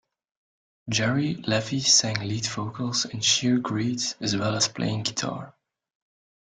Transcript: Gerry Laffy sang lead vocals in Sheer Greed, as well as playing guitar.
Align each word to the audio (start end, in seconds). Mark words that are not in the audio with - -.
Gerry 0.89 1.35
Laffy 1.43 1.79
sang 1.79 2.15
lead 2.27 2.47
vocals 2.47 3.05
in 3.05 3.21
Sheer 3.21 3.59
Greed, 3.59 4.01
as 4.19 4.35
well 4.35 4.55
as 4.55 4.67
playing 4.67 5.03
guitar. 5.03 5.53